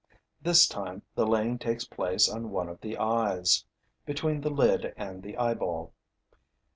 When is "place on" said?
1.85-2.49